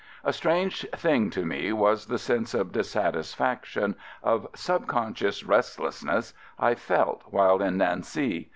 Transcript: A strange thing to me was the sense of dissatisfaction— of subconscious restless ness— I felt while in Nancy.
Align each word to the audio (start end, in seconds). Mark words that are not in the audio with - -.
A 0.23 0.33
strange 0.33 0.81
thing 0.95 1.29
to 1.29 1.45
me 1.45 1.71
was 1.71 2.07
the 2.07 2.17
sense 2.17 2.55
of 2.55 2.71
dissatisfaction— 2.71 3.93
of 4.33 4.47
subconscious 4.55 5.43
restless 5.43 6.03
ness— 6.03 6.33
I 6.69 6.73
felt 6.73 7.21
while 7.29 7.61
in 7.61 7.77
Nancy. 7.77 8.49